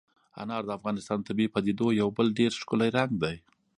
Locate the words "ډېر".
2.39-2.51